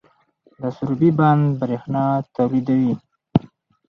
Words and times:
د 0.59 0.61
سروبي 0.75 1.09
بند 1.19 1.43
بریښنا 1.59 2.05
تولیدوي 2.35 2.93